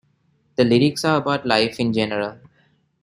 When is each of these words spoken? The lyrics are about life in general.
The 0.55 0.63
lyrics 0.65 1.05
are 1.05 1.17
about 1.17 1.45
life 1.45 1.79
in 1.79 1.93
general. 1.93 2.39